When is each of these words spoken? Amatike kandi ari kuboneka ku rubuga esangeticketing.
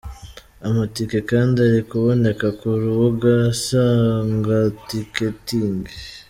Amatike 0.67 1.17
kandi 1.31 1.57
ari 1.67 1.81
kuboneka 1.89 2.47
ku 2.59 2.67
rubuga 2.81 3.31
esangeticketing. 3.53 5.79